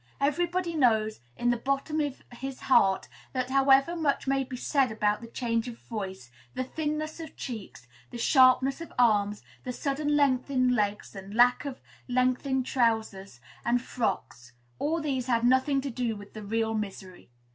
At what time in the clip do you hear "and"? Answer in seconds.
11.15-11.35, 13.63-13.79